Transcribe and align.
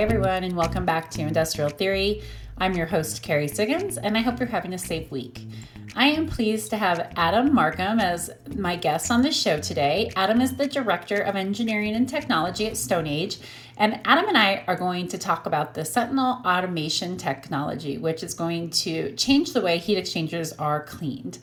Everyone, 0.00 0.44
and 0.44 0.56
welcome 0.56 0.86
back 0.86 1.10
to 1.10 1.20
Industrial 1.20 1.68
Theory. 1.68 2.22
I'm 2.56 2.72
your 2.72 2.86
host, 2.86 3.22
Kerry 3.22 3.46
Siggins, 3.46 3.98
and 4.02 4.16
I 4.16 4.22
hope 4.22 4.38
you're 4.38 4.48
having 4.48 4.72
a 4.72 4.78
safe 4.78 5.10
week. 5.10 5.46
I 5.94 6.06
am 6.06 6.26
pleased 6.26 6.70
to 6.70 6.78
have 6.78 7.12
Adam 7.16 7.52
Markham 7.52 8.00
as 8.00 8.30
my 8.56 8.76
guest 8.76 9.10
on 9.10 9.20
this 9.20 9.38
show 9.38 9.60
today. 9.60 10.10
Adam 10.16 10.40
is 10.40 10.56
the 10.56 10.66
Director 10.66 11.20
of 11.20 11.36
Engineering 11.36 11.94
and 11.94 12.08
Technology 12.08 12.66
at 12.66 12.78
Stone 12.78 13.06
Age, 13.06 13.40
and 13.76 14.00
Adam 14.06 14.26
and 14.26 14.38
I 14.38 14.64
are 14.66 14.74
going 14.74 15.06
to 15.08 15.18
talk 15.18 15.44
about 15.44 15.74
the 15.74 15.84
Sentinel 15.84 16.40
automation 16.46 17.18
technology, 17.18 17.98
which 17.98 18.22
is 18.22 18.32
going 18.32 18.70
to 18.70 19.14
change 19.16 19.52
the 19.52 19.60
way 19.60 19.76
heat 19.76 19.98
exchangers 19.98 20.54
are 20.54 20.82
cleaned. 20.82 21.40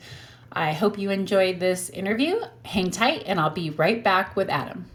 I 0.50 0.72
hope 0.72 0.98
you 0.98 1.10
enjoyed 1.10 1.60
this 1.60 1.90
interview. 1.90 2.40
Hang 2.64 2.90
tight, 2.90 3.22
and 3.26 3.38
I'll 3.38 3.50
be 3.50 3.70
right 3.70 4.02
back 4.02 4.34
with 4.34 4.48
Adam. 4.48 4.90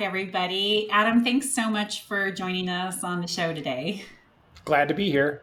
Back, 0.00 0.06
everybody. 0.06 0.88
Adam, 0.90 1.22
thanks 1.22 1.50
so 1.50 1.68
much 1.68 2.04
for 2.06 2.30
joining 2.30 2.70
us 2.70 3.04
on 3.04 3.20
the 3.20 3.26
show 3.26 3.52
today. 3.52 4.02
Glad 4.64 4.88
to 4.88 4.94
be 4.94 5.10
here. 5.10 5.42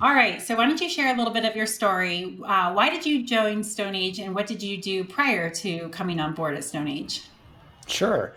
All 0.00 0.14
right, 0.14 0.42
so 0.42 0.56
why 0.56 0.66
don't 0.66 0.80
you 0.80 0.90
share 0.90 1.14
a 1.14 1.16
little 1.16 1.32
bit 1.32 1.44
of 1.46 1.56
your 1.56 1.66
story? 1.66 2.38
Uh, 2.44 2.72
why 2.72 2.90
did 2.90 3.06
you 3.06 3.24
join 3.24 3.64
Stone 3.64 3.94
Age 3.94 4.18
and 4.18 4.34
what 4.34 4.46
did 4.46 4.62
you 4.62 4.80
do 4.80 5.04
prior 5.04 5.48
to 5.50 5.88
coming 5.88 6.20
on 6.20 6.34
board 6.34 6.54
at 6.54 6.64
Stone 6.64 6.86
Age? 6.86 7.22
Sure. 7.86 8.34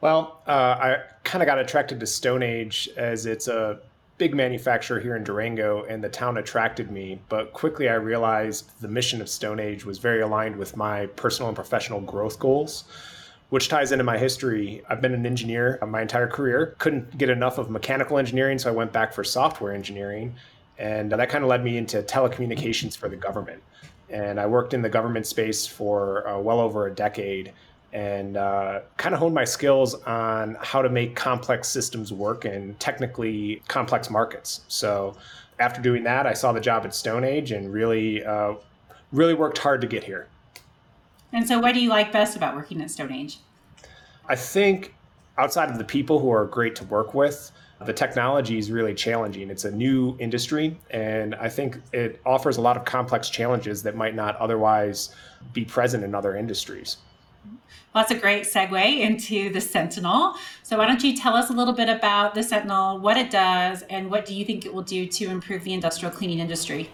Well, 0.00 0.40
uh, 0.46 0.50
I 0.50 0.96
kind 1.22 1.42
of 1.42 1.46
got 1.46 1.58
attracted 1.58 2.00
to 2.00 2.06
Stone 2.06 2.42
Age 2.42 2.88
as 2.96 3.26
it's 3.26 3.46
a 3.46 3.80
big 4.16 4.34
manufacturer 4.34 5.00
here 5.00 5.16
in 5.16 5.24
Durango, 5.24 5.84
and 5.84 6.02
the 6.02 6.08
town 6.08 6.38
attracted 6.38 6.90
me. 6.90 7.20
But 7.28 7.52
quickly, 7.52 7.90
I 7.90 7.94
realized 7.94 8.70
the 8.80 8.88
mission 8.88 9.20
of 9.20 9.28
Stone 9.28 9.60
Age 9.60 9.84
was 9.84 9.98
very 9.98 10.22
aligned 10.22 10.56
with 10.56 10.76
my 10.76 11.06
personal 11.06 11.48
and 11.48 11.56
professional 11.56 12.00
growth 12.00 12.38
goals 12.38 12.84
which 13.50 13.68
ties 13.68 13.92
into 13.92 14.04
my 14.04 14.18
history. 14.18 14.82
I've 14.88 15.00
been 15.00 15.14
an 15.14 15.26
engineer 15.26 15.78
my 15.86 16.02
entire 16.02 16.26
career. 16.26 16.74
Couldn't 16.78 17.16
get 17.16 17.30
enough 17.30 17.58
of 17.58 17.70
mechanical 17.70 18.18
engineering, 18.18 18.58
so 18.58 18.70
I 18.70 18.72
went 18.72 18.92
back 18.92 19.12
for 19.12 19.22
software 19.24 19.72
engineering. 19.72 20.34
And 20.78 21.12
that 21.12 21.28
kind 21.28 21.44
of 21.44 21.50
led 21.50 21.62
me 21.62 21.76
into 21.76 22.02
telecommunications 22.02 22.96
for 22.96 23.08
the 23.08 23.16
government. 23.16 23.62
And 24.10 24.40
I 24.40 24.46
worked 24.46 24.74
in 24.74 24.82
the 24.82 24.88
government 24.88 25.26
space 25.26 25.66
for 25.66 26.26
uh, 26.28 26.38
well 26.38 26.60
over 26.60 26.86
a 26.86 26.94
decade 26.94 27.52
and 27.92 28.36
uh, 28.36 28.80
kind 28.96 29.14
of 29.14 29.20
honed 29.20 29.34
my 29.34 29.44
skills 29.44 29.94
on 30.02 30.56
how 30.60 30.82
to 30.82 30.88
make 30.88 31.14
complex 31.14 31.68
systems 31.68 32.12
work 32.12 32.44
in 32.44 32.74
technically 32.80 33.62
complex 33.68 34.10
markets. 34.10 34.62
So 34.66 35.16
after 35.60 35.80
doing 35.80 36.02
that, 36.02 36.26
I 36.26 36.32
saw 36.32 36.52
the 36.52 36.60
job 36.60 36.84
at 36.84 36.94
Stone 36.94 37.22
Age 37.22 37.52
and 37.52 37.72
really, 37.72 38.24
uh, 38.24 38.54
really 39.12 39.34
worked 39.34 39.58
hard 39.58 39.80
to 39.80 39.86
get 39.86 40.02
here. 40.02 40.26
And 41.34 41.46
so, 41.46 41.58
what 41.58 41.74
do 41.74 41.80
you 41.80 41.90
like 41.90 42.12
best 42.12 42.36
about 42.36 42.54
working 42.54 42.80
at 42.80 42.92
Stone 42.92 43.12
Age? 43.12 43.38
I 44.28 44.36
think 44.36 44.94
outside 45.36 45.68
of 45.68 45.78
the 45.78 45.84
people 45.84 46.20
who 46.20 46.30
are 46.30 46.46
great 46.46 46.76
to 46.76 46.84
work 46.84 47.12
with, 47.12 47.50
the 47.84 47.92
technology 47.92 48.56
is 48.56 48.70
really 48.70 48.94
challenging. 48.94 49.50
It's 49.50 49.64
a 49.64 49.70
new 49.70 50.16
industry, 50.20 50.78
and 50.90 51.34
I 51.34 51.48
think 51.48 51.80
it 51.92 52.20
offers 52.24 52.56
a 52.56 52.60
lot 52.60 52.76
of 52.76 52.84
complex 52.84 53.28
challenges 53.28 53.82
that 53.82 53.96
might 53.96 54.14
not 54.14 54.36
otherwise 54.36 55.12
be 55.52 55.64
present 55.64 56.04
in 56.04 56.14
other 56.14 56.36
industries. 56.36 56.98
Well, 57.92 58.04
that's 58.04 58.12
a 58.12 58.18
great 58.18 58.44
segue 58.44 59.00
into 59.00 59.52
the 59.52 59.60
Sentinel. 59.60 60.36
So, 60.62 60.78
why 60.78 60.86
don't 60.86 61.02
you 61.02 61.16
tell 61.16 61.34
us 61.34 61.50
a 61.50 61.52
little 61.52 61.74
bit 61.74 61.88
about 61.88 62.36
the 62.36 62.44
Sentinel, 62.44 63.00
what 63.00 63.16
it 63.16 63.32
does, 63.32 63.82
and 63.90 64.08
what 64.08 64.24
do 64.24 64.36
you 64.36 64.44
think 64.44 64.66
it 64.66 64.72
will 64.72 64.82
do 64.82 65.04
to 65.06 65.24
improve 65.26 65.64
the 65.64 65.72
industrial 65.72 66.14
cleaning 66.14 66.38
industry? 66.38 66.90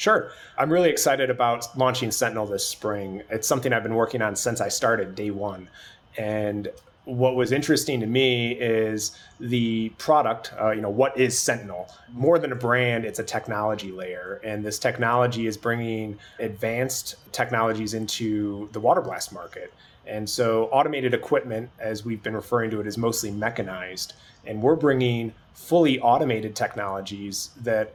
Sure. 0.00 0.32
I'm 0.56 0.72
really 0.72 0.88
excited 0.88 1.28
about 1.28 1.76
launching 1.76 2.10
Sentinel 2.10 2.46
this 2.46 2.66
spring. 2.66 3.22
It's 3.28 3.46
something 3.46 3.70
I've 3.70 3.82
been 3.82 3.96
working 3.96 4.22
on 4.22 4.34
since 4.34 4.62
I 4.62 4.68
started 4.68 5.14
day 5.14 5.30
one. 5.30 5.68
And 6.16 6.68
what 7.04 7.36
was 7.36 7.52
interesting 7.52 8.00
to 8.00 8.06
me 8.06 8.52
is 8.52 9.14
the 9.40 9.90
product 9.98 10.54
uh, 10.58 10.70
you 10.70 10.80
know 10.80 10.90
what 10.90 11.16
is 11.18 11.36
sentinel 11.36 11.90
more 12.12 12.38
than 12.38 12.52
a 12.52 12.54
brand 12.54 13.06
it's 13.06 13.18
a 13.18 13.24
technology 13.24 13.90
layer 13.90 14.38
and 14.44 14.62
this 14.62 14.78
technology 14.78 15.46
is 15.46 15.56
bringing 15.56 16.16
advanced 16.38 17.16
technologies 17.32 17.94
into 17.94 18.68
the 18.72 18.78
water 18.78 19.00
blast 19.00 19.32
market 19.32 19.72
and 20.06 20.28
so 20.28 20.64
automated 20.66 21.14
equipment 21.14 21.70
as 21.80 22.04
we've 22.04 22.22
been 22.22 22.36
referring 22.36 22.70
to 22.70 22.80
it 22.80 22.86
is 22.86 22.98
mostly 22.98 23.30
mechanized 23.30 24.12
and 24.46 24.60
we're 24.60 24.76
bringing 24.76 25.32
fully 25.54 25.98
automated 26.00 26.54
technologies 26.54 27.50
that 27.62 27.94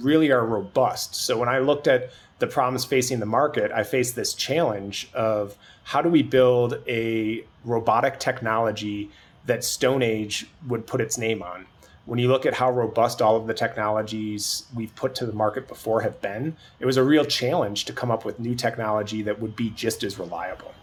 really 0.00 0.30
are 0.30 0.44
robust. 0.44 1.14
So 1.14 1.38
when 1.38 1.48
I 1.48 1.58
looked 1.58 1.86
at 1.86 2.10
the 2.38 2.46
problems 2.46 2.84
facing 2.84 3.20
the 3.20 3.26
market, 3.26 3.70
I 3.72 3.84
faced 3.84 4.16
this 4.16 4.34
challenge 4.34 5.08
of 5.14 5.56
how 5.84 6.02
do 6.02 6.08
we 6.08 6.22
build 6.22 6.80
a 6.88 7.44
robotic 7.64 8.18
technology 8.18 9.10
that 9.46 9.64
Stone 9.64 10.02
Age 10.02 10.46
would 10.66 10.86
put 10.86 11.00
its 11.00 11.18
name 11.18 11.42
on. 11.42 11.66
When 12.06 12.18
you 12.18 12.28
look 12.28 12.44
at 12.44 12.54
how 12.54 12.70
robust 12.70 13.22
all 13.22 13.36
of 13.36 13.46
the 13.46 13.54
technologies 13.54 14.64
we've 14.74 14.94
put 14.94 15.14
to 15.16 15.26
the 15.26 15.32
market 15.32 15.68
before 15.68 16.02
have 16.02 16.20
been, 16.20 16.56
it 16.80 16.86
was 16.86 16.96
a 16.96 17.02
real 17.02 17.24
challenge 17.24 17.86
to 17.86 17.92
come 17.92 18.10
up 18.10 18.24
with 18.24 18.38
new 18.38 18.54
technology 18.54 19.22
that 19.22 19.40
would 19.40 19.56
be 19.56 19.70
just 19.70 20.02
as 20.02 20.18
reliable. 20.18 20.74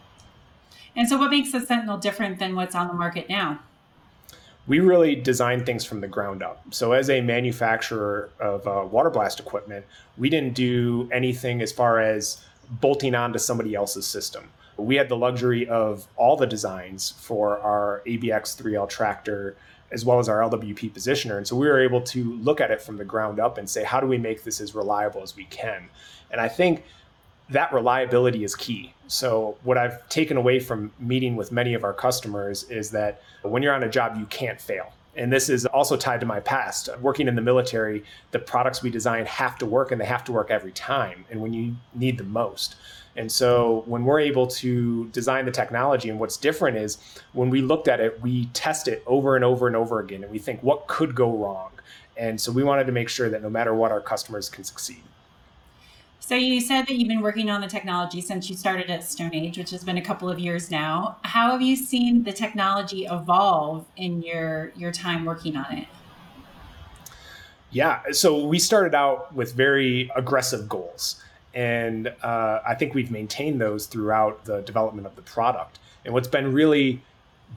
And 0.95 1.07
so, 1.07 1.17
what 1.17 1.29
makes 1.29 1.51
the 1.51 1.61
Sentinel 1.61 1.97
different 1.97 2.39
than 2.39 2.55
what's 2.55 2.75
on 2.75 2.87
the 2.87 2.93
market 2.93 3.29
now? 3.29 3.59
We 4.67 4.79
really 4.79 5.15
design 5.15 5.65
things 5.65 5.83
from 5.83 6.01
the 6.01 6.07
ground 6.07 6.43
up. 6.43 6.63
So, 6.71 6.91
as 6.91 7.09
a 7.09 7.21
manufacturer 7.21 8.29
of 8.39 8.67
uh, 8.67 8.87
water 8.89 9.09
blast 9.09 9.39
equipment, 9.39 9.85
we 10.17 10.29
didn't 10.29 10.53
do 10.53 11.09
anything 11.11 11.61
as 11.61 11.71
far 11.71 11.99
as 11.99 12.43
bolting 12.69 13.15
onto 13.15 13.39
somebody 13.39 13.75
else's 13.75 14.07
system. 14.07 14.49
We 14.77 14.95
had 14.95 15.09
the 15.09 15.17
luxury 15.17 15.67
of 15.67 16.07
all 16.15 16.37
the 16.37 16.47
designs 16.47 17.11
for 17.19 17.59
our 17.59 18.01
ABX 18.05 18.61
3L 18.61 18.87
tractor 18.89 19.55
as 19.91 20.05
well 20.05 20.19
as 20.19 20.29
our 20.29 20.39
LWP 20.39 20.91
positioner. 20.91 21.37
And 21.37 21.45
so 21.45 21.55
we 21.55 21.67
were 21.67 21.79
able 21.79 22.01
to 22.01 22.33
look 22.35 22.61
at 22.61 22.71
it 22.71 22.81
from 22.81 22.97
the 22.97 23.05
ground 23.05 23.39
up 23.39 23.57
and 23.57 23.69
say, 23.69 23.83
how 23.83 23.99
do 23.99 24.07
we 24.07 24.17
make 24.17 24.43
this 24.43 24.61
as 24.61 24.73
reliable 24.73 25.21
as 25.21 25.35
we 25.35 25.43
can? 25.45 25.89
And 26.31 26.39
I 26.39 26.47
think 26.47 26.83
that 27.51 27.71
reliability 27.73 28.43
is 28.43 28.55
key. 28.55 28.93
So, 29.07 29.57
what 29.63 29.77
I've 29.77 30.07
taken 30.09 30.37
away 30.37 30.59
from 30.59 30.91
meeting 30.99 31.35
with 31.35 31.51
many 31.51 31.73
of 31.73 31.83
our 31.83 31.93
customers 31.93 32.63
is 32.69 32.91
that 32.91 33.21
when 33.43 33.61
you're 33.61 33.73
on 33.73 33.83
a 33.83 33.89
job, 33.89 34.17
you 34.17 34.25
can't 34.27 34.59
fail. 34.59 34.93
And 35.17 35.31
this 35.31 35.49
is 35.49 35.65
also 35.65 35.97
tied 35.97 36.21
to 36.21 36.25
my 36.25 36.39
past. 36.39 36.89
Working 36.99 37.27
in 37.27 37.35
the 37.35 37.41
military, 37.41 38.05
the 38.31 38.39
products 38.39 38.81
we 38.81 38.89
design 38.89 39.25
have 39.25 39.57
to 39.57 39.65
work 39.65 39.91
and 39.91 39.99
they 39.99 40.05
have 40.05 40.23
to 40.25 40.31
work 40.31 40.49
every 40.49 40.71
time 40.71 41.25
and 41.29 41.41
when 41.41 41.51
you 41.51 41.75
need 41.93 42.17
the 42.17 42.23
most. 42.23 42.77
And 43.17 43.29
so 43.29 43.83
when 43.87 44.05
we're 44.05 44.21
able 44.21 44.47
to 44.47 45.09
design 45.09 45.43
the 45.43 45.51
technology, 45.51 46.09
and 46.09 46.17
what's 46.17 46.37
different 46.37 46.77
is 46.77 46.97
when 47.33 47.49
we 47.49 47.61
looked 47.61 47.89
at 47.89 47.99
it, 47.99 48.21
we 48.21 48.45
test 48.47 48.87
it 48.87 49.03
over 49.05 49.35
and 49.35 49.43
over 49.43 49.67
and 49.67 49.75
over 49.75 49.99
again 49.99 50.23
and 50.23 50.31
we 50.31 50.39
think, 50.39 50.63
what 50.63 50.87
could 50.87 51.13
go 51.13 51.35
wrong? 51.35 51.71
And 52.15 52.39
so 52.39 52.51
we 52.53 52.63
wanted 52.63 52.85
to 52.85 52.93
make 52.93 53.09
sure 53.09 53.29
that 53.29 53.41
no 53.41 53.49
matter 53.49 53.75
what, 53.75 53.91
our 53.91 53.99
customers 53.99 54.49
can 54.49 54.63
succeed. 54.63 55.03
So 56.23 56.35
you 56.35 56.61
said 56.61 56.83
that 56.83 56.93
you've 56.93 57.07
been 57.07 57.21
working 57.21 57.49
on 57.49 57.61
the 57.61 57.67
technology 57.67 58.21
since 58.21 58.47
you 58.47 58.55
started 58.55 58.91
at 58.91 59.03
Stone 59.03 59.33
Age, 59.33 59.57
which 59.57 59.71
has 59.71 59.83
been 59.83 59.97
a 59.97 60.03
couple 60.03 60.29
of 60.29 60.37
years 60.37 60.69
now. 60.69 61.17
How 61.23 61.51
have 61.51 61.63
you 61.63 61.75
seen 61.75 62.23
the 62.23 62.31
technology 62.31 63.05
evolve 63.05 63.87
in 63.97 64.21
your 64.21 64.71
your 64.75 64.91
time 64.91 65.25
working 65.25 65.57
on 65.57 65.75
it? 65.75 65.87
Yeah, 67.71 68.03
so 68.11 68.45
we 68.45 68.59
started 68.59 68.93
out 68.93 69.33
with 69.33 69.53
very 69.53 70.11
aggressive 70.15 70.69
goals, 70.69 71.21
and 71.55 72.13
uh, 72.21 72.59
I 72.67 72.75
think 72.75 72.93
we've 72.93 73.09
maintained 73.09 73.59
those 73.59 73.87
throughout 73.87 74.45
the 74.45 74.61
development 74.61 75.07
of 75.07 75.15
the 75.15 75.23
product. 75.23 75.79
And 76.05 76.13
what's 76.13 76.27
been 76.27 76.53
really 76.53 77.01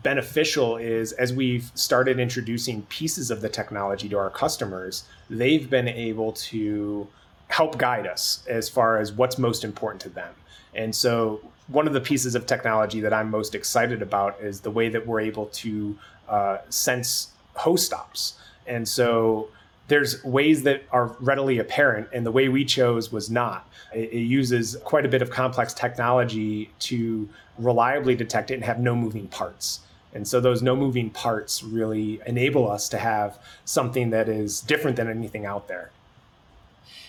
beneficial 0.03 0.79
is 0.79 1.13
as 1.13 1.35
we've 1.35 1.71
started 1.75 2.19
introducing 2.19 2.83
pieces 2.85 3.31
of 3.31 3.43
the 3.43 3.49
technology 3.51 4.09
to 4.09 4.17
our 4.17 4.31
customers, 4.31 5.05
they've 5.29 5.69
been 5.69 5.87
able 5.87 6.33
to 6.33 7.07
help 7.49 7.79
guide 7.79 8.07
us 8.07 8.45
as 8.49 8.69
far 8.69 8.99
as 8.99 9.13
what's 9.13 9.39
most 9.39 9.65
important 9.65 10.01
to 10.03 10.09
them. 10.09 10.35
And 10.75 10.95
so, 10.95 11.41
one 11.69 11.87
of 11.87 11.95
the 11.95 12.01
pieces 12.01 12.35
of 12.35 12.47
technology 12.47 13.01
that 13.01 13.13
I'm 13.13 13.31
most 13.31 13.55
excited 13.55 14.03
about 14.03 14.39
is 14.41 14.61
the 14.61 14.71
way 14.71 14.91
that 14.91 15.07
we're 15.07 15.21
able 15.21 15.47
to 15.47 15.97
uh, 16.29 16.59
sense 16.69 17.29
hose 17.55 17.87
stops. 17.87 18.35
And 18.67 18.87
so, 18.87 19.49
there's 19.89 20.25
ways 20.25 20.63
that 20.63 20.83
are 20.93 21.17
readily 21.21 21.59
apparent, 21.59 22.09
and 22.13 22.25
the 22.25 22.33
way 22.33 22.49
we 22.49 22.65
chose 22.65 23.13
was 23.13 23.31
not. 23.31 23.69
It, 23.95 24.13
it 24.13 24.21
uses 24.21 24.77
quite 24.85 25.05
a 25.05 25.09
bit 25.09 25.23
of 25.23 25.31
complex 25.31 25.75
technology 25.75 26.71
to 26.81 27.29
reliably 27.59 28.15
detect 28.15 28.51
it 28.51 28.55
and 28.55 28.65
have 28.65 28.81
no 28.81 28.97
moving 28.97 29.29
parts. 29.29 29.81
And 30.15 30.27
so 30.27 30.41
those 30.41 30.63
no 30.63 30.77
moving 30.77 31.11
parts 31.11 31.63
really 31.63 32.21
enable 32.27 32.71
us 32.71 32.89
to 32.91 32.99
have 32.99 33.39
something 33.65 34.11
that 34.11 34.29
is 34.29 34.61
different 34.61 34.97
than 34.97 35.11
anything 35.11 35.45
out 35.45 35.69
there. 35.69 35.91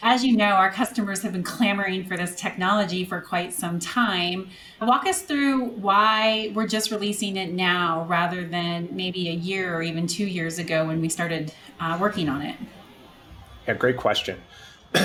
As 0.02 0.24
you 0.24 0.38
know, 0.38 0.46
our 0.46 0.72
customers 0.72 1.22
have 1.22 1.34
been 1.34 1.44
clamoring 1.44 2.06
for 2.06 2.18
this 2.18 2.36
technology 2.36 3.06
for 3.06 3.22
quite 3.22 3.54
some 3.54 3.80
time. 3.80 4.50
Walk 4.82 5.06
us 5.06 5.22
through 5.22 5.66
why 5.66 6.52
we're 6.54 6.68
just 6.68 6.92
releasing 6.92 7.38
it 7.38 7.52
now 7.52 8.06
rather 8.06 8.46
than 8.46 8.90
maybe 8.92 9.30
a 9.30 9.34
year 9.34 9.76
or 9.76 9.82
even 9.82 10.08
two 10.08 10.26
years 10.26 10.60
ago 10.60 10.86
when 10.86 11.02
we 11.02 11.10
started 11.10 11.54
uh, 11.80 11.98
working 12.00 12.30
on 12.30 12.42
it. 12.42 12.56
Yeah, 13.68 13.74
great 13.74 13.98
question. 13.98 14.42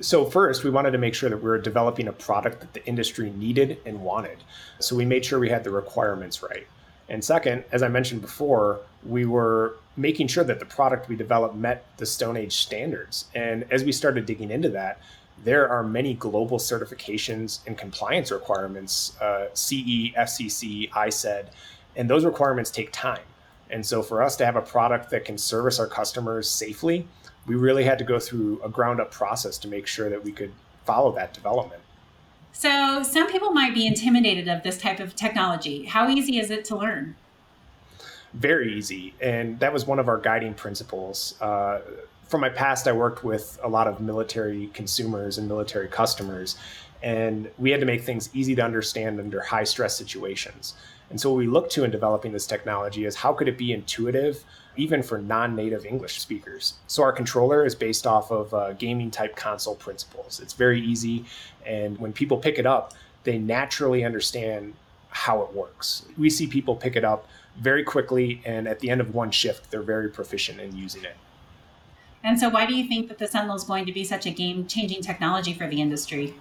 So, 0.00 0.24
first, 0.24 0.64
we 0.64 0.70
wanted 0.70 0.90
to 0.90 0.98
make 0.98 1.14
sure 1.14 1.30
that 1.30 1.36
we 1.36 1.44
were 1.44 1.58
developing 1.58 2.08
a 2.08 2.12
product 2.12 2.60
that 2.60 2.74
the 2.74 2.84
industry 2.84 3.30
needed 3.30 3.78
and 3.86 4.02
wanted. 4.02 4.38
So, 4.80 4.96
we 4.96 5.04
made 5.04 5.24
sure 5.24 5.38
we 5.38 5.50
had 5.50 5.62
the 5.62 5.70
requirements 5.70 6.42
right. 6.42 6.66
And 7.08 7.22
second, 7.24 7.64
as 7.70 7.82
I 7.82 7.88
mentioned 7.88 8.20
before, 8.20 8.80
we 9.04 9.24
were 9.24 9.76
making 9.96 10.26
sure 10.28 10.44
that 10.44 10.58
the 10.58 10.66
product 10.66 11.08
we 11.08 11.16
developed 11.16 11.54
met 11.54 11.86
the 11.98 12.06
Stone 12.06 12.36
Age 12.36 12.56
standards. 12.56 13.26
And 13.34 13.64
as 13.70 13.84
we 13.84 13.92
started 13.92 14.26
digging 14.26 14.50
into 14.50 14.68
that, 14.70 15.00
there 15.44 15.68
are 15.68 15.82
many 15.82 16.14
global 16.14 16.58
certifications 16.58 17.60
and 17.66 17.76
compliance 17.76 18.30
requirements 18.30 19.18
uh, 19.20 19.48
CE, 19.52 20.12
FCC, 20.16 20.90
ISED, 20.90 21.48
and 21.96 22.08
those 22.08 22.24
requirements 22.24 22.70
take 22.70 22.92
time. 22.92 23.22
And 23.70 23.84
so, 23.84 24.02
for 24.02 24.22
us 24.22 24.36
to 24.36 24.46
have 24.46 24.56
a 24.56 24.62
product 24.62 25.10
that 25.10 25.24
can 25.24 25.38
service 25.38 25.80
our 25.80 25.86
customers 25.86 26.50
safely, 26.50 27.06
we 27.46 27.56
really 27.56 27.84
had 27.84 27.98
to 27.98 28.04
go 28.04 28.18
through 28.18 28.60
a 28.62 28.68
ground 28.68 29.00
up 29.00 29.10
process 29.10 29.58
to 29.58 29.68
make 29.68 29.86
sure 29.86 30.08
that 30.08 30.22
we 30.22 30.32
could 30.32 30.52
follow 30.84 31.12
that 31.12 31.34
development. 31.34 31.82
So, 32.52 33.02
some 33.02 33.30
people 33.30 33.50
might 33.50 33.74
be 33.74 33.86
intimidated 33.86 34.48
of 34.48 34.62
this 34.62 34.78
type 34.78 35.00
of 35.00 35.16
technology. 35.16 35.86
How 35.86 36.08
easy 36.08 36.38
is 36.38 36.50
it 36.50 36.64
to 36.66 36.76
learn? 36.76 37.16
Very 38.34 38.74
easy. 38.74 39.14
And 39.20 39.58
that 39.60 39.72
was 39.72 39.86
one 39.86 39.98
of 39.98 40.08
our 40.08 40.18
guiding 40.18 40.54
principles. 40.54 41.40
Uh, 41.40 41.80
from 42.28 42.40
my 42.40 42.48
past, 42.48 42.88
I 42.88 42.92
worked 42.92 43.22
with 43.22 43.58
a 43.62 43.68
lot 43.68 43.86
of 43.86 44.00
military 44.00 44.68
consumers 44.74 45.38
and 45.38 45.46
military 45.46 45.86
customers, 45.88 46.56
and 47.02 47.48
we 47.58 47.70
had 47.70 47.80
to 47.80 47.86
make 47.86 48.02
things 48.02 48.30
easy 48.34 48.54
to 48.56 48.62
understand 48.62 49.20
under 49.20 49.40
high 49.40 49.64
stress 49.64 49.96
situations. 49.96 50.74
And 51.10 51.20
so, 51.20 51.30
what 51.30 51.38
we 51.38 51.46
looked 51.46 51.70
to 51.72 51.84
in 51.84 51.90
developing 51.90 52.32
this 52.32 52.46
technology 52.46 53.04
is 53.04 53.14
how 53.14 53.34
could 53.34 53.46
it 53.46 53.56
be 53.56 53.72
intuitive, 53.72 54.42
even 54.76 55.02
for 55.02 55.18
non 55.18 55.54
native 55.54 55.84
English 55.86 56.20
speakers? 56.20 56.74
So, 56.88 57.02
our 57.02 57.12
controller 57.12 57.64
is 57.64 57.74
based 57.74 58.06
off 58.06 58.32
of 58.32 58.52
uh, 58.52 58.72
gaming 58.72 59.10
type 59.10 59.36
console 59.36 59.76
principles. 59.76 60.40
It's 60.40 60.54
very 60.54 60.80
easy, 60.80 61.26
and 61.64 61.98
when 61.98 62.12
people 62.12 62.38
pick 62.38 62.58
it 62.58 62.66
up, 62.66 62.94
they 63.22 63.38
naturally 63.38 64.02
understand 64.04 64.74
how 65.14 65.40
it 65.42 65.52
works. 65.54 66.04
We 66.18 66.28
see 66.28 66.48
people 66.48 66.74
pick 66.74 66.96
it 66.96 67.04
up 67.04 67.28
very 67.56 67.84
quickly, 67.84 68.42
and 68.44 68.66
at 68.66 68.80
the 68.80 68.90
end 68.90 69.00
of 69.00 69.14
one 69.14 69.30
shift, 69.30 69.70
they're 69.70 69.80
very 69.80 70.10
proficient 70.10 70.60
in 70.60 70.76
using 70.76 71.04
it. 71.04 71.16
And 72.24 72.38
so, 72.38 72.48
why 72.48 72.66
do 72.66 72.74
you 72.74 72.88
think 72.88 73.08
that 73.08 73.18
the 73.18 73.28
Sentinel 73.28 73.54
is 73.54 73.62
going 73.62 73.86
to 73.86 73.92
be 73.92 74.02
such 74.02 74.26
a 74.26 74.30
game 74.30 74.66
changing 74.66 75.02
technology 75.02 75.54
for 75.54 75.68
the 75.68 75.80
industry? 75.80 76.34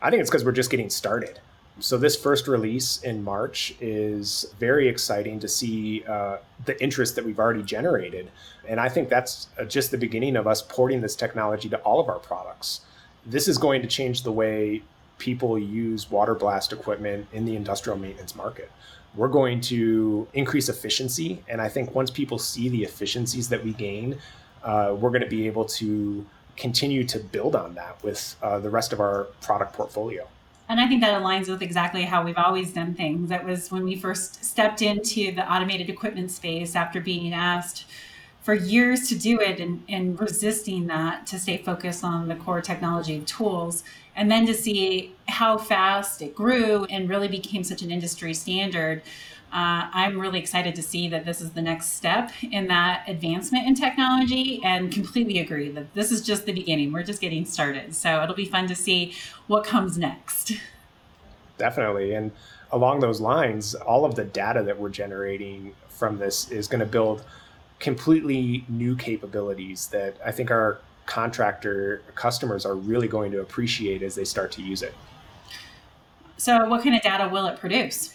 I 0.00 0.10
think 0.10 0.20
it's 0.20 0.28
because 0.28 0.44
we're 0.44 0.50
just 0.50 0.70
getting 0.70 0.90
started. 0.90 1.38
So, 1.78 1.96
this 1.98 2.16
first 2.16 2.48
release 2.48 3.00
in 3.02 3.22
March 3.22 3.76
is 3.80 4.52
very 4.58 4.88
exciting 4.88 5.38
to 5.38 5.46
see 5.46 6.02
uh, 6.04 6.38
the 6.64 6.82
interest 6.82 7.14
that 7.14 7.24
we've 7.24 7.38
already 7.38 7.62
generated. 7.62 8.28
And 8.66 8.80
I 8.80 8.88
think 8.88 9.08
that's 9.08 9.46
uh, 9.56 9.64
just 9.64 9.92
the 9.92 9.98
beginning 9.98 10.34
of 10.34 10.48
us 10.48 10.62
porting 10.62 11.00
this 11.00 11.14
technology 11.14 11.68
to 11.68 11.78
all 11.82 12.00
of 12.00 12.08
our 12.08 12.18
products. 12.18 12.80
This 13.24 13.46
is 13.46 13.56
going 13.56 13.82
to 13.82 13.88
change 13.88 14.24
the 14.24 14.32
way 14.32 14.82
people 15.22 15.58
use 15.58 16.10
water 16.10 16.34
blast 16.34 16.72
equipment 16.72 17.26
in 17.32 17.44
the 17.44 17.54
industrial 17.54 17.96
maintenance 17.96 18.34
market 18.34 18.70
we're 19.14 19.28
going 19.28 19.60
to 19.60 20.26
increase 20.32 20.68
efficiency. 20.68 21.42
And 21.48 21.60
I 21.60 21.68
think 21.68 21.94
once 21.94 22.10
people 22.10 22.38
see 22.38 22.68
the 22.68 22.82
efficiencies 22.84 23.48
that 23.50 23.62
we 23.62 23.72
gain, 23.72 24.18
uh, 24.62 24.96
we're 24.98 25.10
going 25.10 25.22
to 25.22 25.28
be 25.28 25.46
able 25.46 25.64
to 25.66 26.24
continue 26.56 27.04
to 27.04 27.18
build 27.18 27.56
on 27.56 27.74
that 27.74 28.02
with 28.02 28.36
uh, 28.42 28.58
the 28.58 28.70
rest 28.70 28.92
of 28.92 29.00
our 29.00 29.24
product 29.40 29.74
portfolio. 29.74 30.26
And 30.68 30.80
I 30.80 30.88
think 30.88 31.02
that 31.02 31.20
aligns 31.20 31.48
with 31.48 31.60
exactly 31.60 32.04
how 32.04 32.24
we've 32.24 32.38
always 32.38 32.72
done 32.72 32.94
things. 32.94 33.28
That 33.28 33.44
was 33.44 33.70
when 33.70 33.84
we 33.84 33.96
first 33.96 34.44
stepped 34.44 34.80
into 34.80 35.32
the 35.32 35.50
automated 35.52 35.90
equipment 35.90 36.30
space 36.30 36.74
after 36.74 37.00
being 37.00 37.34
asked 37.34 37.84
for 38.42 38.54
years 38.54 39.08
to 39.08 39.14
do 39.18 39.40
it 39.40 39.60
and, 39.60 39.82
and 39.88 40.20
resisting 40.20 40.86
that 40.88 41.26
to 41.28 41.38
stay 41.38 41.58
focused 41.58 42.04
on 42.04 42.28
the 42.28 42.34
core 42.34 42.60
technology 42.60 43.16
of 43.16 43.26
tools. 43.26 43.84
And 44.14 44.30
then 44.30 44.46
to 44.46 44.54
see 44.54 45.14
how 45.28 45.56
fast 45.56 46.20
it 46.20 46.34
grew 46.34 46.84
and 46.86 47.08
really 47.08 47.28
became 47.28 47.64
such 47.64 47.82
an 47.82 47.90
industry 47.90 48.34
standard 48.34 49.02
uh, 49.52 49.86
I'm 49.92 50.18
really 50.18 50.38
excited 50.38 50.74
to 50.76 50.82
see 50.82 51.08
that 51.08 51.26
this 51.26 51.42
is 51.42 51.50
the 51.50 51.60
next 51.60 51.92
step 51.92 52.32
in 52.40 52.68
that 52.68 53.04
advancement 53.06 53.66
in 53.66 53.74
technology 53.74 54.62
and 54.64 54.90
completely 54.90 55.40
agree 55.40 55.68
that 55.72 55.92
this 55.92 56.10
is 56.10 56.22
just 56.22 56.46
the 56.46 56.54
beginning. 56.54 56.90
We're 56.90 57.02
just 57.02 57.20
getting 57.20 57.44
started. 57.44 57.94
So 57.94 58.22
it'll 58.22 58.34
be 58.34 58.46
fun 58.46 58.66
to 58.68 58.74
see 58.74 59.12
what 59.48 59.64
comes 59.64 59.98
next. 59.98 60.52
Definitely. 61.58 62.14
And 62.14 62.32
along 62.70 63.00
those 63.00 63.20
lines, 63.20 63.74
all 63.74 64.06
of 64.06 64.14
the 64.14 64.24
data 64.24 64.62
that 64.62 64.78
we're 64.78 64.88
generating 64.88 65.74
from 65.90 66.16
this 66.16 66.50
is 66.50 66.66
going 66.66 66.80
to 66.80 66.86
build 66.86 67.22
completely 67.82 68.64
new 68.68 68.94
capabilities 68.94 69.88
that 69.88 70.16
I 70.24 70.30
think 70.30 70.50
our 70.50 70.78
contractor 71.04 72.00
customers 72.14 72.64
are 72.64 72.76
really 72.76 73.08
going 73.08 73.32
to 73.32 73.40
appreciate 73.40 74.02
as 74.02 74.14
they 74.14 74.24
start 74.24 74.52
to 74.52 74.62
use 74.62 74.82
it. 74.82 74.94
So, 76.36 76.64
what 76.68 76.82
kind 76.82 76.94
of 76.94 77.02
data 77.02 77.28
will 77.28 77.46
it 77.46 77.58
produce? 77.58 78.14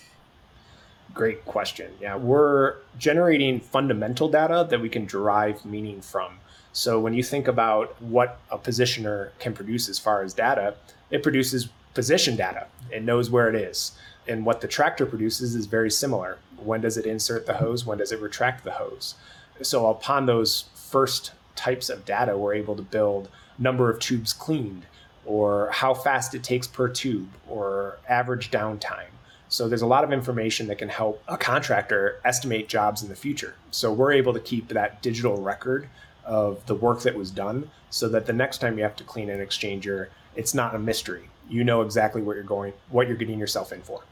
Great 1.13 1.43
question. 1.45 1.91
Yeah, 1.99 2.15
we're 2.15 2.75
generating 2.97 3.59
fundamental 3.59 4.29
data 4.29 4.65
that 4.69 4.79
we 4.79 4.89
can 4.89 5.05
derive 5.05 5.65
meaning 5.65 6.01
from. 6.01 6.39
So 6.71 6.99
when 6.99 7.13
you 7.13 7.23
think 7.23 7.47
about 7.47 7.99
what 8.01 8.39
a 8.51 8.57
positioner 8.57 9.31
can 9.39 9.53
produce 9.53 9.89
as 9.89 9.97
far 9.97 10.21
as 10.21 10.33
data, 10.33 10.75
it 11.09 11.23
produces 11.23 11.69
position 11.93 12.35
data. 12.35 12.67
It 12.91 13.03
knows 13.03 13.31
where 13.31 13.49
it 13.49 13.55
is. 13.55 13.93
And 14.27 14.45
what 14.45 14.61
the 14.61 14.67
tractor 14.67 15.07
produces 15.07 15.55
is 15.55 15.65
very 15.65 15.89
similar. 15.89 16.37
When 16.57 16.81
does 16.81 16.97
it 16.97 17.05
insert 17.07 17.47
the 17.47 17.55
hose? 17.55 17.85
When 17.85 17.97
does 17.97 18.11
it 18.11 18.21
retract 18.21 18.63
the 18.63 18.73
hose? 18.73 19.15
So 19.62 19.88
upon 19.88 20.25
those 20.25 20.65
first 20.74 21.31
types 21.56 21.89
of 21.89 22.06
data, 22.06 22.38
we're 22.38 22.54
able 22.54 22.75
to 22.75 22.81
build 22.81 23.30
number 23.57 23.89
of 23.89 24.00
tubes 24.00 24.33
cleaned 24.33 24.86
or 25.25 25.69
how 25.71 25.94
fast 25.94 26.33
it 26.36 26.44
takes 26.44 26.68
per 26.68 26.88
tube 26.88 27.30
or 27.48 27.98
average 28.07 28.51
downtime 28.51 29.07
so 29.50 29.69
there's 29.69 29.81
a 29.81 29.88
lot 29.88 30.04
of 30.04 30.12
information 30.12 30.68
that 30.68 30.77
can 30.77 30.89
help 30.89 31.24
a 31.27 31.38
contractor 31.38 32.19
estimate 32.25 32.68
jobs 32.68 33.01
in 33.01 33.09
the 33.09 33.15
future. 33.15 33.56
So 33.71 33.94
we're 33.94 34.12
able 34.12 34.33
to 34.33 34.39
keep 34.39 34.68
that 34.69 35.01
digital 35.01 35.42
record 35.42 35.88
of 36.25 36.65
the 36.65 36.75
work 36.75 37.01
that 37.01 37.15
was 37.15 37.31
done 37.31 37.69
so 37.89 38.10
that 38.10 38.25
the 38.25 38.33
next 38.33 38.57
time 38.57 38.77
you 38.77 38.83
have 38.83 38.98
to 38.98 39.03
clean 39.06 39.30
an 39.30 39.39
exchanger, 39.39 40.07
it's 40.36 40.53
not 40.53 40.75
a 40.75 40.80
mystery. 40.80 41.30
You 41.50 41.63
know 41.63 41.81
exactly 41.81 42.21
what 42.21 42.36
you're 42.36 42.44
going 42.44 42.74
what 42.89 43.07
you're 43.07 43.15
getting 43.15 43.39
yourself 43.39 43.71
in 43.71 43.81
for. 43.81 44.03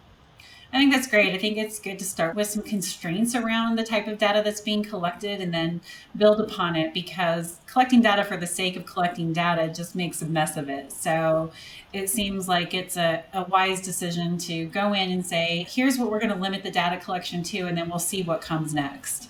I 0.74 0.78
think 0.78 0.92
that's 0.92 1.08
great. 1.08 1.34
I 1.34 1.38
think 1.38 1.58
it's 1.58 1.80
good 1.80 2.00
to 2.00 2.06
start 2.06 2.36
with 2.36 2.48
some 2.48 2.64
constraints 2.64 3.34
around 3.34 3.78
the 3.78 3.84
type 3.84 4.08
of 4.08 4.18
data 4.18 4.42
that's 4.44 4.62
being 4.62 4.84
collected 4.84 5.40
and 5.40 5.54
then 5.54 5.82
build 6.18 6.42
upon 6.42 6.76
it 6.76 6.94
because 6.94 7.60
collecting 7.66 8.02
data 8.02 8.24
for 8.24 8.36
the 8.36 8.48
sake 8.48 8.76
of 8.76 8.86
collecting 8.86 9.32
data 9.32 9.72
just 9.74 9.96
makes 9.96 10.22
a 10.22 10.26
mess 10.26 10.58
of 10.58 10.70
it. 10.70 10.92
So 10.92 11.52
it 11.94 12.10
seems 12.10 12.48
like 12.48 12.74
it's 12.74 12.98
a, 12.98 13.24
a 13.34 13.44
wise 13.44 13.82
decision 13.82 14.38
to 14.40 14.66
go 14.66 14.94
in 14.94 15.12
and 15.12 15.26
say, 15.26 15.66
here's 15.70 15.98
what 15.98 16.12
we're 16.12 16.20
going 16.20 16.34
to 16.34 16.40
limit 16.40 16.64
the 16.64 16.72
data 16.72 16.98
collection 16.98 17.42
to, 17.44 17.60
and 17.62 17.78
then 17.78 17.88
we'll 17.90 18.00
see 18.00 18.22
what 18.22 18.42
comes 18.42 18.74
next. 18.74 19.30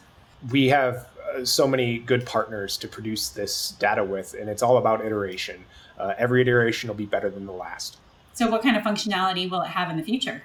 We 0.52 0.70
have 0.70 1.08
uh, 1.36 1.46
so 1.46 1.68
many 1.68 2.00
good 2.00 2.26
partners 2.26 2.78
to 2.78 2.88
produce 2.88 3.30
this 3.30 3.72
data 3.80 4.04
with, 4.04 4.34
and 4.34 4.50
it's 4.50 4.64
all 4.64 4.78
about 4.78 5.06
iteration. 5.06 5.64
Uh, 5.98 6.14
every 6.18 6.42
iteration 6.42 6.88
will 6.88 6.96
be 6.96 7.06
better 7.06 7.30
than 7.30 7.46
the 7.46 7.54
last. 7.54 7.98
So, 8.34 8.50
what 8.50 8.62
kind 8.64 8.76
of 8.76 8.84
functionality 8.84 9.50
will 9.50 9.62
it 9.62 9.70
have 9.70 9.90
in 9.90 9.98
the 9.98 10.04
future? 10.04 10.44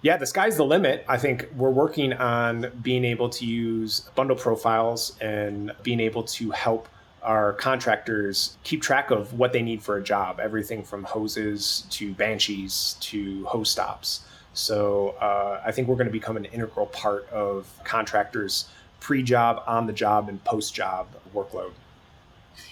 Yeah, 0.00 0.16
the 0.16 0.26
sky's 0.26 0.56
the 0.56 0.64
limit. 0.64 1.04
I 1.08 1.18
think 1.18 1.48
we're 1.56 1.70
working 1.70 2.12
on 2.12 2.70
being 2.82 3.04
able 3.04 3.28
to 3.30 3.44
use 3.44 4.00
bundle 4.14 4.36
profiles 4.36 5.16
and 5.20 5.72
being 5.82 5.98
able 5.98 6.22
to 6.22 6.50
help 6.52 6.88
our 7.22 7.52
contractors 7.54 8.56
keep 8.62 8.80
track 8.80 9.10
of 9.10 9.34
what 9.34 9.52
they 9.52 9.60
need 9.60 9.82
for 9.82 9.96
a 9.96 10.02
job 10.02 10.38
everything 10.38 10.84
from 10.84 11.02
hoses 11.02 11.84
to 11.90 12.14
banshees 12.14 12.96
to 13.00 13.44
hose 13.46 13.70
stops. 13.70 14.20
So 14.52 15.10
uh, 15.20 15.60
I 15.64 15.72
think 15.72 15.88
we're 15.88 15.96
going 15.96 16.06
to 16.06 16.12
become 16.12 16.36
an 16.36 16.44
integral 16.46 16.86
part 16.86 17.28
of 17.30 17.66
contractors' 17.84 18.68
pre 19.00 19.22
job, 19.22 19.62
on 19.66 19.86
the 19.86 19.92
job, 19.92 20.28
and 20.28 20.42
post 20.44 20.74
job 20.74 21.08
workload. 21.34 21.72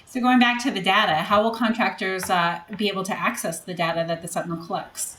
So, 0.07 0.21
going 0.21 0.39
back 0.39 0.63
to 0.63 0.71
the 0.71 0.81
data, 0.81 1.15
how 1.15 1.43
will 1.43 1.51
contractors 1.51 2.31
uh, 2.31 2.61
be 2.77 2.89
able 2.89 3.05
to 3.05 3.13
access 3.13 3.61
the 3.61 3.75
data 3.75 4.05
that 4.09 4.23
the 4.23 4.29
Sentinel 4.29 4.65
collects? 4.65 5.19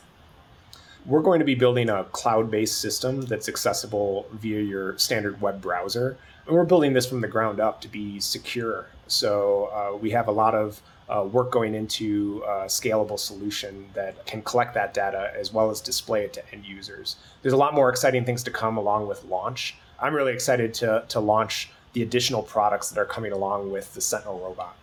We're 1.07 1.21
going 1.21 1.39
to 1.39 1.45
be 1.45 1.55
building 1.55 1.89
a 1.89 2.03
cloud-based 2.03 2.79
system 2.79 3.21
that's 3.21 3.47
accessible 3.47 4.27
via 4.33 4.61
your 4.61 4.97
standard 4.97 5.39
web 5.41 5.61
browser. 5.61 6.17
And 6.45 6.55
we're 6.55 6.65
building 6.65 6.93
this 6.93 7.07
from 7.07 7.21
the 7.21 7.27
ground 7.29 7.59
up 7.61 7.79
to 7.81 7.87
be 7.87 8.19
secure. 8.19 8.87
So 9.07 9.69
uh, 9.73 9.97
we 9.97 10.11
have 10.11 10.27
a 10.27 10.31
lot 10.31 10.53
of 10.53 10.81
uh, 11.07 11.23
work 11.23 11.49
going 11.49 11.73
into 11.73 12.43
a 12.45 12.65
scalable 12.65 13.17
solution 13.17 13.87
that 13.93 14.25
can 14.25 14.41
collect 14.41 14.73
that 14.73 14.93
data 14.93 15.31
as 15.33 15.53
well 15.53 15.69
as 15.69 15.79
display 15.79 16.25
it 16.25 16.33
to 16.33 16.53
end 16.53 16.65
users. 16.65 17.15
There's 17.41 17.53
a 17.53 17.57
lot 17.57 17.73
more 17.73 17.89
exciting 17.89 18.25
things 18.25 18.43
to 18.43 18.51
come 18.51 18.75
along 18.75 19.07
with 19.07 19.23
launch. 19.23 19.75
I'm 20.01 20.13
really 20.13 20.33
excited 20.33 20.73
to, 20.75 21.05
to 21.07 21.21
launch 21.21 21.69
the 21.93 22.03
additional 22.03 22.43
products 22.43 22.89
that 22.89 22.99
are 22.99 23.05
coming 23.05 23.31
along 23.31 23.71
with 23.71 23.93
the 23.93 24.01
sentinel 24.01 24.39
robot. 24.41 24.75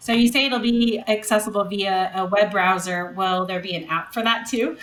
So 0.00 0.12
you 0.12 0.28
say 0.28 0.44
it'll 0.44 0.58
be 0.58 1.02
accessible 1.08 1.64
via 1.64 2.12
a 2.14 2.26
web 2.26 2.50
browser. 2.50 3.12
Will 3.12 3.46
there 3.46 3.58
be 3.58 3.74
an 3.74 3.84
app 3.84 4.12
for 4.12 4.22
that 4.22 4.46
too 4.46 4.76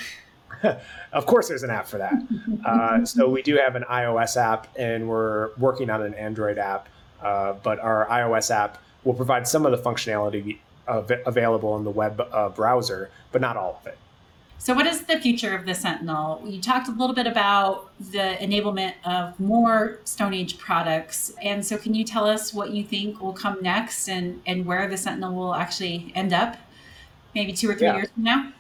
of 1.14 1.26
course, 1.26 1.48
there's 1.48 1.64
an 1.64 1.70
app 1.70 1.88
for 1.88 1.98
that. 1.98 2.14
Uh, 2.64 3.04
so 3.04 3.30
we 3.30 3.42
do 3.42 3.58
have 3.58 3.76
an 3.76 3.84
iOS 3.90 4.38
app, 4.38 4.68
and 4.78 5.10
we're 5.10 5.54
working 5.58 5.90
on 5.90 6.02
an 6.02 6.14
Android 6.14 6.58
app. 6.58 6.88
Uh, 7.22 7.54
but 7.62 7.78
our 7.80 8.08
iOS 8.08 8.52
app 8.52 8.82
will 9.04 9.14
provide 9.14 9.46
some 9.48 9.66
of 9.66 9.72
the 9.72 9.78
functionality 9.78 10.58
av- 10.88 11.12
available 11.26 11.76
in 11.76 11.84
the 11.84 11.90
web 11.90 12.26
uh, 12.32 12.48
browser, 12.50 13.10
but 13.34 13.42
not 13.42 13.58
all 13.58 13.80
of 13.82 13.88
it. 13.88 13.98
So, 14.64 14.74
what 14.74 14.88
is 14.88 15.02
the 15.02 15.20
future 15.20 15.54
of 15.54 15.66
the 15.66 15.76
Sentinel? 15.76 16.42
You 16.46 16.62
talked 16.62 16.88
a 16.88 16.92
little 16.92 17.14
bit 17.14 17.28
about 17.28 17.92
the 18.00 18.38
enablement 18.40 18.94
of 19.04 19.38
more 19.38 20.00
Stone 20.06 20.34
Age 20.34 20.58
products. 20.58 21.34
And 21.42 21.66
so, 21.66 21.78
can 21.78 21.94
you 21.94 22.06
tell 22.06 22.26
us 22.26 22.54
what 22.54 22.70
you 22.70 22.82
think 22.82 23.22
will 23.22 23.34
come 23.34 23.58
next 23.62 24.08
and, 24.08 24.42
and 24.46 24.66
where 24.66 24.88
the 24.88 24.96
Sentinel 24.96 25.36
will 25.36 25.54
actually 25.54 26.14
end 26.16 26.32
up 26.32 26.56
maybe 27.36 27.52
two 27.52 27.70
or 27.70 27.76
three 27.76 27.88
yeah. 27.88 27.96
years 27.98 28.10
from 28.12 28.24
now? 28.24 28.54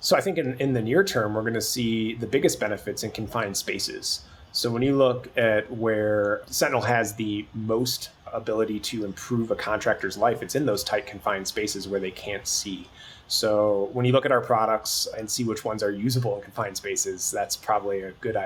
So, 0.00 0.16
I 0.16 0.20
think 0.20 0.38
in, 0.38 0.54
in 0.60 0.72
the 0.72 0.82
near 0.82 1.04
term, 1.04 1.34
we're 1.34 1.42
going 1.42 1.54
to 1.54 1.60
see 1.60 2.14
the 2.14 2.26
biggest 2.26 2.60
benefits 2.60 3.02
in 3.02 3.10
confined 3.10 3.56
spaces. 3.56 4.22
So, 4.52 4.70
when 4.70 4.82
you 4.82 4.96
look 4.96 5.28
at 5.36 5.70
where 5.70 6.42
Sentinel 6.46 6.82
has 6.82 7.14
the 7.14 7.46
most 7.54 8.10
ability 8.32 8.80
to 8.80 9.04
improve 9.04 9.50
a 9.50 9.56
contractor's 9.56 10.16
life, 10.16 10.42
it's 10.42 10.54
in 10.54 10.66
those 10.66 10.84
tight 10.84 11.06
confined 11.06 11.48
spaces 11.48 11.88
where 11.88 12.00
they 12.00 12.10
can't 12.10 12.46
see. 12.46 12.88
So 13.28 13.90
when 13.92 14.06
you 14.06 14.12
look 14.12 14.24
at 14.24 14.32
our 14.32 14.40
products 14.40 15.06
and 15.16 15.30
see 15.30 15.44
which 15.44 15.62
ones 15.62 15.82
are 15.82 15.90
usable 15.90 16.34
in 16.36 16.42
confined 16.42 16.78
spaces, 16.78 17.30
that's 17.30 17.56
probably 17.56 18.00
a 18.00 18.12
good 18.12 18.38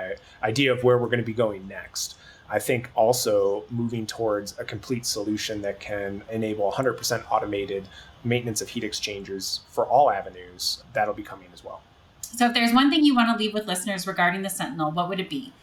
idea 0.43 0.73
of 0.73 0.83
where 0.83 0.97
we're 0.97 1.07
going 1.07 1.19
to 1.19 1.25
be 1.25 1.33
going 1.33 1.67
next. 1.69 2.17
I 2.49 2.59
think 2.59 2.91
also 2.93 3.63
moving 3.69 4.05
towards 4.05 4.59
a 4.59 4.65
complete 4.65 5.05
solution 5.05 5.61
that 5.61 5.79
can 5.79 6.21
enable 6.29 6.69
100% 6.69 7.31
automated 7.31 7.87
maintenance 8.23 8.61
of 8.61 8.69
heat 8.69 8.83
exchangers 8.83 9.61
for 9.69 9.85
all 9.85 10.11
avenues, 10.11 10.83
that'll 10.93 11.13
be 11.13 11.23
coming 11.23 11.47
as 11.53 11.63
well. 11.63 11.81
So, 12.21 12.47
if 12.47 12.53
there's 12.53 12.73
one 12.73 12.89
thing 12.89 13.03
you 13.03 13.15
want 13.15 13.29
to 13.29 13.41
leave 13.41 13.53
with 13.53 13.67
listeners 13.67 14.07
regarding 14.07 14.41
the 14.41 14.49
Sentinel, 14.49 14.91
what 14.91 15.09
would 15.09 15.19
it 15.19 15.29
be? 15.29 15.53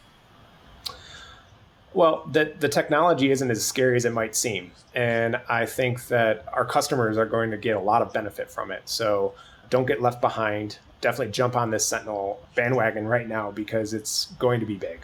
Well, 1.92 2.24
the, 2.30 2.54
the 2.58 2.68
technology 2.68 3.30
isn't 3.32 3.50
as 3.50 3.64
scary 3.64 3.96
as 3.96 4.04
it 4.04 4.12
might 4.12 4.36
seem. 4.36 4.70
And 4.94 5.40
I 5.48 5.66
think 5.66 6.06
that 6.06 6.46
our 6.52 6.64
customers 6.64 7.18
are 7.18 7.26
going 7.26 7.50
to 7.50 7.56
get 7.56 7.76
a 7.76 7.80
lot 7.80 8.02
of 8.02 8.12
benefit 8.12 8.50
from 8.50 8.70
it. 8.70 8.82
So 8.84 9.34
don't 9.70 9.86
get 9.86 10.00
left 10.00 10.20
behind. 10.20 10.78
Definitely 11.00 11.32
jump 11.32 11.56
on 11.56 11.70
this 11.70 11.84
Sentinel 11.84 12.40
bandwagon 12.54 13.08
right 13.08 13.26
now 13.26 13.50
because 13.50 13.92
it's 13.92 14.26
going 14.38 14.60
to 14.60 14.66
be 14.66 14.76
big. 14.76 15.00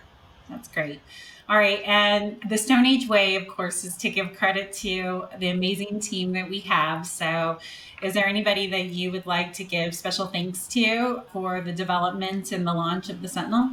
That's 0.49 0.69
great. 0.69 1.01
All 1.49 1.59
right. 1.59 1.81
And 1.85 2.41
the 2.49 2.59
Stone 2.59 2.87
Age 2.87 3.09
way, 3.09 3.37
of 3.37 3.47
course, 3.47 3.85
is 3.85 3.97
to 3.99 4.11
give 4.11 4.37
credit 4.37 4.73
to 4.75 5.27
the 5.39 5.49
amazing 5.49 6.01
team 6.01 6.33
that 6.33 6.51
we 6.51 6.61
have. 6.61 7.07
So, 7.07 7.59
is 8.03 8.15
there 8.15 8.27
anybody 8.27 8.67
that 8.71 8.87
you 8.87 9.13
would 9.13 9.27
like 9.27 9.53
to 9.55 9.65
give 9.65 9.95
special 9.95 10.27
thanks 10.27 10.67
to 10.69 11.23
for 11.33 11.61
the 11.61 11.73
development 11.73 12.51
and 12.51 12.67
the 12.67 12.75
launch 12.75 13.09
of 13.09 13.23
the 13.23 13.29
Sentinel? 13.29 13.71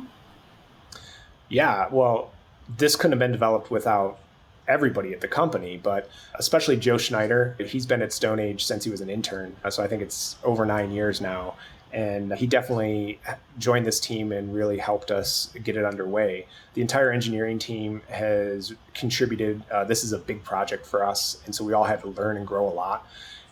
Yeah. 1.50 1.88
Well, 1.90 2.32
this 2.78 2.96
couldn't 2.96 3.14
have 3.14 3.20
been 3.20 3.32
developed 3.32 3.72
without 3.72 4.20
everybody 4.68 5.12
at 5.12 5.22
the 5.22 5.28
company, 5.28 5.80
but 5.82 6.10
especially 6.36 6.78
Joe 6.78 6.98
Schneider. 6.98 7.56
He's 7.60 7.86
been 7.86 8.02
at 8.02 8.14
Stone 8.14 8.40
Age 8.40 8.64
since 8.64 8.84
he 8.84 8.92
was 8.92 9.02
an 9.02 9.10
intern. 9.10 9.56
So 9.70 9.84
I 9.84 9.88
think 9.88 10.02
it's 10.02 10.38
over 10.44 10.66
nine 10.66 10.92
years 10.92 11.22
now. 11.22 11.56
And 11.94 12.34
he 12.34 12.48
definitely 12.48 13.20
joined 13.60 13.86
this 13.86 14.00
team 14.00 14.32
and 14.32 14.54
really 14.54 14.80
helped 14.80 15.12
us 15.12 15.54
get 15.64 15.78
it 15.78 15.86
underway. 15.86 16.48
The 16.74 16.82
entire 16.82 17.12
engineering 17.12 17.60
team 17.60 18.02
has 18.10 18.74
contributed. 18.96 19.64
Uh, 19.72 19.84
this 19.84 20.04
is 20.04 20.12
a 20.12 20.18
big 20.18 20.44
project 20.44 20.88
for 20.88 21.06
us. 21.06 21.42
And 21.46 21.54
so 21.54 21.64
we 21.64 21.74
all 21.74 21.84
had 21.84 22.02
to 22.02 22.10
learn 22.10 22.38
and 22.38 22.48
grow 22.48 22.68
a 22.68 22.74
lot. 22.74 23.08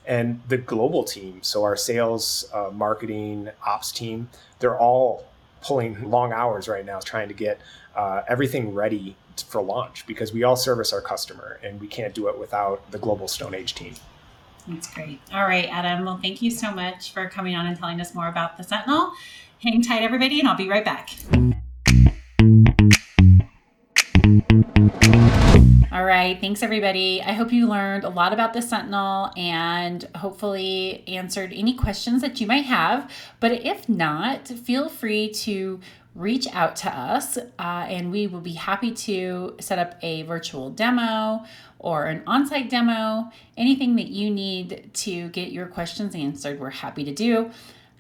And 0.08 0.42
the 0.48 0.58
global 0.58 1.04
team, 1.04 1.44
so 1.44 1.64
our 1.64 1.78
sales, 1.78 2.50
uh, 2.52 2.72
marketing, 2.74 3.50
ops 3.66 3.92
team, 3.92 4.30
they're 4.60 4.78
all 4.78 5.26
pulling 5.62 6.10
long 6.10 6.34
hours 6.34 6.68
right 6.68 6.86
now 6.86 7.00
trying 7.00 7.28
to 7.28 7.36
get 7.36 7.62
uh, 7.96 8.24
everything 8.28 8.74
ready 8.74 9.16
for 9.48 9.62
launch 9.62 10.06
because 10.08 10.34
we 10.34 10.44
all 10.44 10.56
service 10.56 10.92
our 10.92 11.02
customer 11.02 11.60
and 11.64 11.80
we 11.80 11.88
can't 11.88 12.14
do 12.14 12.28
it 12.28 12.40
without 12.40 12.90
the 12.92 12.98
global 12.98 13.28
Stone 13.28 13.54
Age 13.54 13.76
team. 13.76 13.94
That's 14.68 14.94
great. 14.94 15.20
All 15.34 15.44
right, 15.44 15.68
Adam. 15.70 16.06
Well, 16.06 16.20
thank 16.22 16.42
you 16.42 16.52
so 16.52 16.72
much 16.72 17.14
for 17.14 17.28
coming 17.30 17.56
on 17.56 17.66
and 17.66 17.78
telling 17.78 18.00
us 18.00 18.14
more 18.14 18.28
about 18.28 18.58
the 18.58 18.64
Sentinel. 18.64 19.12
Hang 19.62 19.82
tight, 19.82 20.02
everybody, 20.04 20.40
and 20.40 20.48
I'll 20.48 20.56
be 20.56 20.70
right 20.70 20.86
back. 20.86 21.10
All 25.92 26.06
right. 26.06 26.40
Thanks, 26.40 26.64
everybody. 26.64 27.22
I 27.22 27.34
hope 27.34 27.52
you 27.52 27.68
learned 27.68 28.06
a 28.06 28.10
lot 28.10 28.32
about 28.32 28.54
the 28.54 28.62
Sentinel 28.62 29.32
and 29.36 30.08
hopefully 30.16 31.04
answered 31.08 31.52
any 31.54 31.74
questions 31.74 32.22
that 32.22 32.40
you 32.40 32.48
might 32.48 32.66
have. 32.66 33.12
But 33.42 33.52
if 33.66 33.90
not, 33.90 34.48
feel 34.48 34.88
free 34.88 35.30
to 35.32 35.82
reach 36.16 36.48
out 36.54 36.76
to 36.76 36.90
us 36.90 37.38
uh, 37.38 37.86
and 37.88 38.12
we 38.12 38.28
will 38.28 38.42
be 38.42 38.54
happy 38.54 38.92
to 38.92 39.56
set 39.60 39.80
up 39.80 39.96
a 40.02 40.24
virtual 40.24 40.70
demo 40.70 41.44
or 41.80 42.06
an 42.06 42.22
on 42.28 42.46
site 42.46 42.70
demo. 42.70 43.32
Anything 43.58 43.96
that 43.96 44.08
you 44.08 44.30
need 44.30 44.90
to 44.94 45.30
get 45.30 45.52
your 45.52 45.68
questions 45.68 46.14
answered, 46.14 46.60
we're 46.60 46.70
happy 46.70 47.04
to 47.04 47.14
do. 47.14 47.52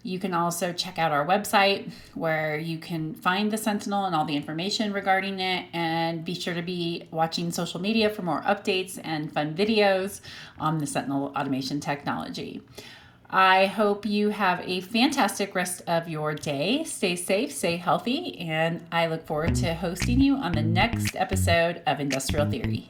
You 0.03 0.17
can 0.17 0.33
also 0.33 0.73
check 0.73 0.97
out 0.97 1.11
our 1.11 1.25
website 1.25 1.91
where 2.15 2.57
you 2.57 2.79
can 2.79 3.13
find 3.13 3.51
the 3.51 3.57
Sentinel 3.57 4.05
and 4.05 4.15
all 4.15 4.25
the 4.25 4.35
information 4.35 4.93
regarding 4.93 5.39
it. 5.39 5.67
And 5.73 6.25
be 6.25 6.33
sure 6.33 6.55
to 6.55 6.63
be 6.63 7.07
watching 7.11 7.51
social 7.51 7.79
media 7.79 8.09
for 8.09 8.23
more 8.23 8.41
updates 8.41 8.99
and 9.03 9.31
fun 9.31 9.53
videos 9.53 10.21
on 10.59 10.79
the 10.79 10.87
Sentinel 10.87 11.31
automation 11.35 11.79
technology. 11.79 12.61
I 13.33 13.67
hope 13.67 14.05
you 14.05 14.29
have 14.29 14.61
a 14.67 14.81
fantastic 14.81 15.55
rest 15.55 15.83
of 15.87 16.09
your 16.09 16.33
day. 16.33 16.83
Stay 16.83 17.15
safe, 17.15 17.53
stay 17.53 17.77
healthy, 17.77 18.37
and 18.39 18.85
I 18.91 19.07
look 19.07 19.25
forward 19.25 19.55
to 19.55 19.73
hosting 19.73 20.19
you 20.19 20.35
on 20.35 20.51
the 20.51 20.61
next 20.61 21.15
episode 21.15 21.81
of 21.87 22.01
Industrial 22.01 22.49
Theory. 22.49 22.89